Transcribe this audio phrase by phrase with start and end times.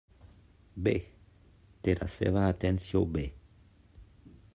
[0.87, 0.93] Bé,
[1.87, 3.27] té la seva atenció bé.